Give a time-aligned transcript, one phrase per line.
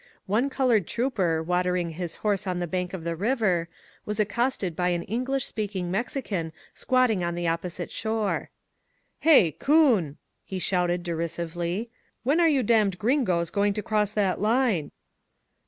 [0.25, 3.69] One colored trooper, watering his horse on the bank of the river,
[4.03, 8.49] was accosted by an English speaking Mexi can squatting on the opposite shore:
[9.19, 11.91] *'Hey, coon!" he shouted, derisively,
[12.23, 14.89] "when are you damned Gringos going to cross that line?"